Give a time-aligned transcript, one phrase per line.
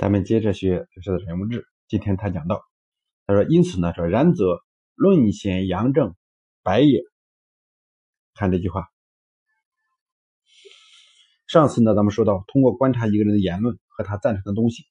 [0.00, 1.66] 咱们接着学刘氏的人物志。
[1.86, 2.62] 今天他讲到，
[3.26, 4.60] 他说：“因此呢，说然则
[4.94, 6.16] 论显阳正，
[6.62, 7.02] 白也。”
[8.32, 8.88] 看这句话。
[11.46, 14.84] 上次呢，咱们说到，通过观察一个人的言论和他赞成的东西，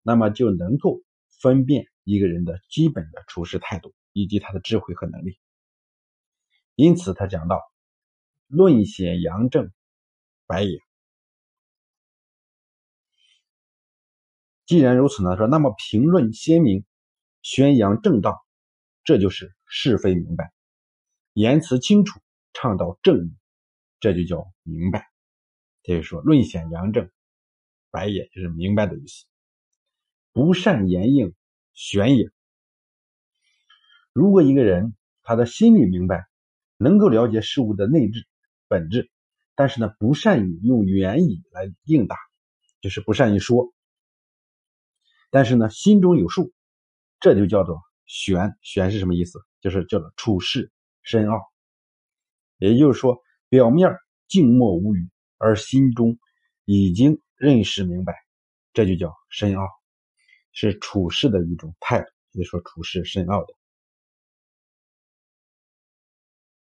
[0.00, 1.02] 那么就能够
[1.42, 5.38] 分辨一个人的基本的处事态度以及他的智慧和能力。
[6.74, 7.60] 因此，他讲到
[8.48, 9.70] ：“论显阳正，
[10.46, 10.78] 白也。”
[14.66, 16.86] 既然如此呢，说那么评论鲜明，
[17.42, 18.46] 宣扬正道，
[19.04, 20.46] 这就是是非明白；
[21.34, 22.18] 言辞清楚，
[22.54, 23.36] 倡导正义，
[24.00, 25.06] 这就叫明白。
[25.82, 27.10] 就是说，论显阳正，
[27.90, 29.26] 白也就是明白的意思。
[30.32, 31.34] 不善言应，
[31.74, 32.30] 玄也。
[34.14, 36.26] 如果一个人他的心里明白，
[36.78, 38.26] 能够了解事物的内质
[38.66, 39.10] 本质，
[39.54, 42.16] 但是呢，不善于用言语来应答，
[42.80, 43.73] 就是不善于说。
[45.34, 46.52] 但是呢，心中有数，
[47.18, 48.56] 这就叫做玄。
[48.62, 49.40] 玄是什么意思？
[49.60, 50.70] 就是叫做处事
[51.02, 51.40] 深奥。
[52.58, 53.90] 也就是说，表面
[54.28, 56.20] 静默无语，而心中
[56.64, 58.14] 已经认识明白，
[58.72, 59.66] 这就叫深奥，
[60.52, 62.06] 是处事的一种态度。
[62.30, 63.54] 也说处事深奥的，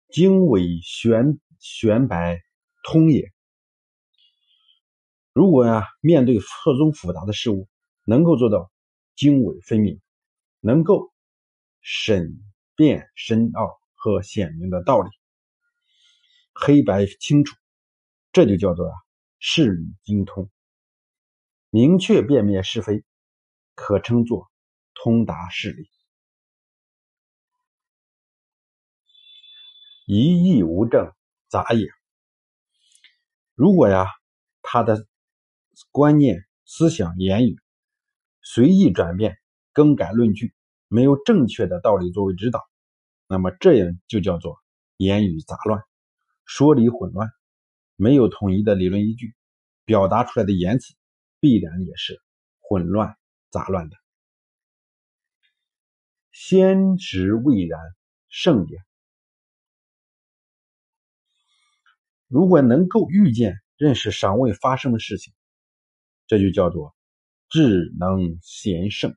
[0.09, 2.41] 经纬玄玄白
[2.81, 3.31] 通也。
[5.33, 7.67] 如果呀，面对错综复杂的事物，
[8.05, 8.71] 能够做到
[9.15, 9.99] 经纬分明，
[10.59, 11.11] 能够
[11.81, 12.39] 审
[12.75, 15.09] 辨深奥和显明的道理，
[16.53, 17.55] 黑白清楚，
[18.31, 18.93] 这就叫做啊
[19.39, 20.49] 事理精通，
[21.69, 23.03] 明确辨别是非，
[23.73, 24.51] 可称作
[24.93, 25.89] 通达事理。
[30.05, 31.11] 一意无正，
[31.47, 31.87] 杂也。
[33.55, 34.05] 如果呀，
[34.61, 35.07] 他的
[35.89, 37.64] 观念、思想、言语。
[38.47, 39.39] 随意转变、
[39.73, 40.53] 更改论据，
[40.87, 42.61] 没有正确的道理作为指导，
[43.27, 44.59] 那么这样就叫做
[44.97, 45.81] 言语杂乱、
[46.45, 47.27] 说理混乱，
[47.95, 49.35] 没有统一的理论依据，
[49.83, 50.93] 表达出来的言辞
[51.39, 52.21] 必然也是
[52.59, 53.17] 混乱
[53.49, 53.97] 杂乱的。
[56.31, 57.79] 先知未然，
[58.29, 58.77] 圣也。
[62.27, 65.33] 如果能够预见、认识尚未发生的事情，
[66.27, 66.94] 这就叫做。
[67.55, 69.15] 智能贤圣，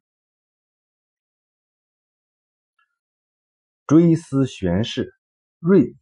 [3.84, 5.12] 追思玄事，
[5.58, 5.92] 锐也；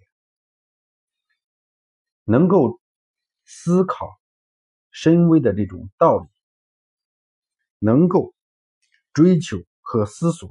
[2.24, 2.78] 能够
[3.46, 4.20] 思考
[4.90, 6.28] 深微的这种道理，
[7.78, 8.34] 能够
[9.14, 10.50] 追求和思索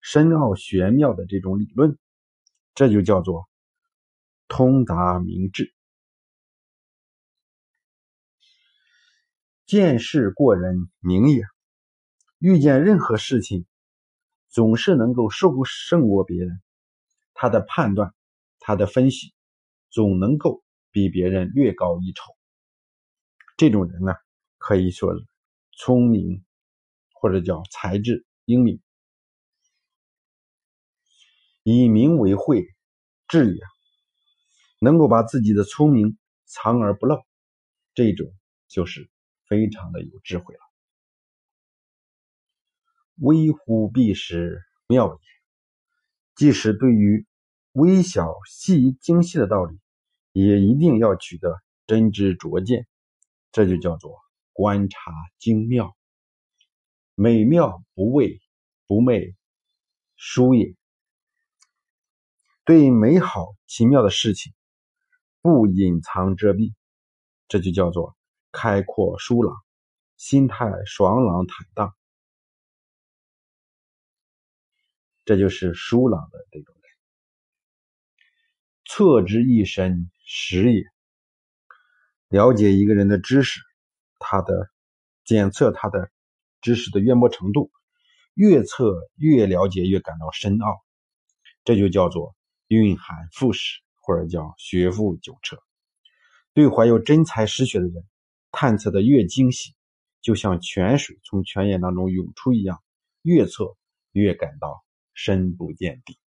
[0.00, 1.98] 深奥玄妙的这种理论，
[2.74, 3.50] 这就叫做
[4.46, 5.74] 通达明智。
[9.68, 11.42] 见事过人，明也。
[12.38, 13.66] 遇见任何事情，
[14.48, 16.62] 总是能够胜胜过别人。
[17.34, 18.14] 他的判断，
[18.60, 19.34] 他的分析，
[19.90, 22.32] 总能够比别人略高一筹。
[23.58, 24.14] 这种人呢，
[24.56, 25.26] 可以说是
[25.72, 26.46] 聪明，
[27.12, 28.80] 或者叫才智英明。
[31.62, 32.66] 以明为慧，
[33.26, 33.60] 智也。
[34.80, 37.22] 能够把自己的聪明藏而不露，
[37.92, 38.32] 这种
[38.66, 39.10] 就是。
[39.48, 40.60] 非常的有智慧了。
[43.16, 45.20] 微乎必实，妙也。
[46.34, 47.26] 即使对于
[47.72, 49.80] 微小细精细的道理，
[50.32, 52.86] 也一定要取得真知灼见，
[53.50, 54.18] 这就叫做
[54.52, 55.96] 观察精妙。
[57.14, 58.40] 美妙不畏，
[58.86, 59.34] 不昧，
[60.16, 60.76] 殊也。
[62.64, 64.52] 对美好奇妙的事情，
[65.40, 66.74] 不隐藏遮蔽，
[67.48, 68.17] 这就叫做。
[68.52, 69.56] 开阔疏朗，
[70.16, 71.94] 心态爽朗坦荡，
[75.24, 76.82] 这就是疏朗的这种人。
[78.84, 80.84] 测之一身实也。
[82.28, 83.60] 了解一个人的知识，
[84.18, 84.70] 他的
[85.24, 86.10] 检测他的
[86.60, 87.70] 知识的渊博程度，
[88.34, 90.84] 越测越了解，越感到深奥，
[91.64, 92.36] 这就叫做
[92.66, 95.56] 蕴含富史，或者叫学富九车。
[96.52, 98.04] 对怀有真才实学的人。
[98.50, 99.74] 探测的越精细，
[100.20, 102.82] 就像泉水从泉眼当中涌出一样，
[103.22, 103.76] 越测
[104.12, 106.18] 越感到深不见底。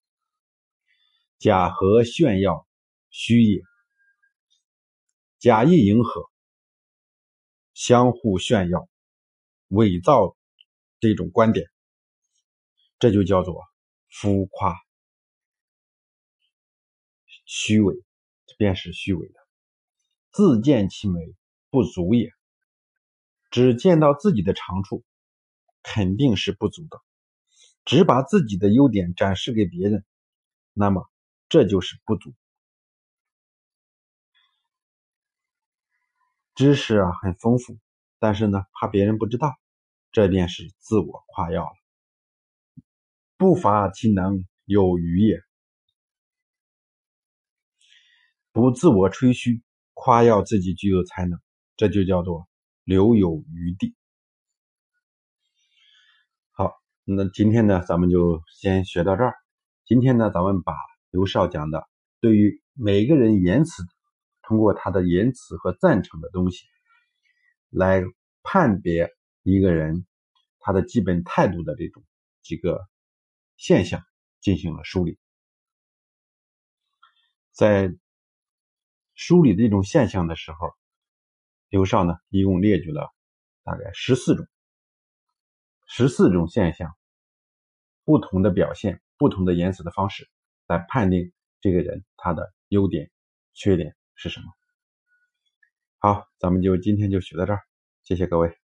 [1.40, 2.68] 假和炫耀，
[3.10, 3.62] 虚也；
[5.40, 6.30] 假意迎合，
[7.74, 8.88] 相互炫耀、
[9.70, 10.38] 伪造
[11.00, 11.68] 这种观点，
[13.00, 13.64] 这就叫做
[14.08, 14.76] 浮夸、
[17.46, 17.96] 虚伪，
[18.58, 19.40] 便是虚伪的，
[20.32, 21.20] 自见其美。
[21.72, 22.32] 不足也，
[23.50, 25.04] 只见到自己的长处，
[25.82, 27.02] 肯定是不足的。
[27.84, 30.06] 只把自己的优点展示给别人，
[30.74, 31.10] 那么
[31.50, 32.36] 这就是不足。
[36.54, 37.80] 知识啊很丰富，
[38.20, 39.58] 但是呢怕别人不知道，
[40.12, 42.84] 这便是自我夸耀了。
[43.38, 45.42] 不乏其能，有余也。
[48.52, 49.64] 不自我吹嘘，
[49.94, 51.40] 夸耀自己具有才能，
[51.82, 52.48] 这就叫做
[52.84, 53.96] 留有余地。
[56.52, 56.76] 好，
[57.06, 59.34] 那今天呢，咱们就先学到这儿。
[59.84, 60.76] 今天呢，咱们把
[61.10, 61.90] 刘少讲的
[62.20, 63.82] 对于每个人言辞，
[64.44, 66.68] 通过他的言辞和赞成的东西，
[67.72, 68.04] 来
[68.44, 69.10] 判别
[69.42, 70.06] 一个人
[70.60, 72.04] 他的基本态度的这种
[72.44, 72.88] 几个
[73.58, 74.04] 现象
[74.40, 75.18] 进行了梳理，
[77.52, 77.92] 在。
[79.14, 80.74] 梳理这种现象的时候，
[81.72, 83.14] 刘少呢一共列举了
[83.64, 84.46] 大概十四种、
[85.88, 86.94] 十四种现象，
[88.04, 90.30] 不同的表现、不同的言辞的方式
[90.68, 91.32] 来判定
[91.62, 93.10] 这个人他的优点、
[93.54, 94.48] 缺点是什么。
[95.98, 97.62] 好，咱们就今天就学到这儿，
[98.04, 98.61] 谢谢各位。